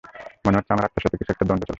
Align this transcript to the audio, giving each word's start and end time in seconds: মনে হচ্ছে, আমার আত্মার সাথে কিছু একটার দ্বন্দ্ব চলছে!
মনে 0.45 0.57
হচ্ছে, 0.57 0.71
আমার 0.75 0.87
আত্মার 0.87 1.03
সাথে 1.05 1.17
কিছু 1.19 1.31
একটার 1.33 1.47
দ্বন্দ্ব 1.49 1.63
চলছে! 1.63 1.69